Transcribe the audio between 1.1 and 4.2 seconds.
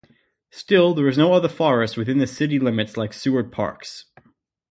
no other forest within the city limits like Seward Park's.